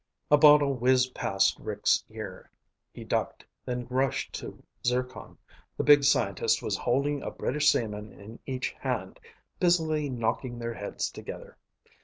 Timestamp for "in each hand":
8.11-9.19